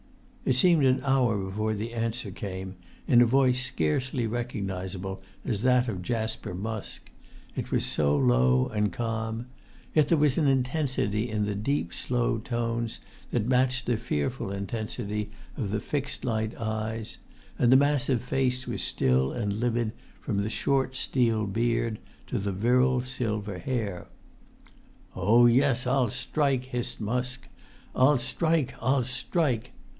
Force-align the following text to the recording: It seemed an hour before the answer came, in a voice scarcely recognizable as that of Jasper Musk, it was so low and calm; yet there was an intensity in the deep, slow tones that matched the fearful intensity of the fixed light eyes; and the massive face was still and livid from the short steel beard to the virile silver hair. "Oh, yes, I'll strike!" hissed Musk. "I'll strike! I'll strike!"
It 0.45 0.55
seemed 0.55 0.83
an 0.83 1.01
hour 1.03 1.37
before 1.37 1.75
the 1.75 1.93
answer 1.93 2.31
came, 2.31 2.75
in 3.07 3.21
a 3.21 3.27
voice 3.27 3.63
scarcely 3.63 4.25
recognizable 4.25 5.21
as 5.45 5.61
that 5.61 5.87
of 5.87 6.01
Jasper 6.01 6.55
Musk, 6.55 7.11
it 7.55 7.71
was 7.71 7.85
so 7.85 8.17
low 8.17 8.67
and 8.69 8.91
calm; 8.91 9.45
yet 9.93 10.07
there 10.07 10.17
was 10.17 10.39
an 10.39 10.47
intensity 10.47 11.29
in 11.29 11.45
the 11.45 11.53
deep, 11.55 11.93
slow 11.93 12.39
tones 12.39 12.99
that 13.29 13.45
matched 13.45 13.85
the 13.85 13.95
fearful 13.95 14.51
intensity 14.51 15.29
of 15.55 15.69
the 15.69 15.79
fixed 15.79 16.25
light 16.25 16.55
eyes; 16.57 17.19
and 17.59 17.71
the 17.71 17.77
massive 17.77 18.23
face 18.23 18.65
was 18.67 18.81
still 18.81 19.31
and 19.31 19.53
livid 19.59 19.91
from 20.19 20.41
the 20.41 20.49
short 20.49 20.95
steel 20.95 21.45
beard 21.45 21.99
to 22.25 22.39
the 22.39 22.51
virile 22.51 23.01
silver 23.01 23.59
hair. 23.59 24.07
"Oh, 25.15 25.45
yes, 25.45 25.85
I'll 25.85 26.09
strike!" 26.09 26.63
hissed 26.65 26.99
Musk. 26.99 27.47
"I'll 27.95 28.17
strike! 28.17 28.73
I'll 28.81 29.03
strike!" 29.03 29.73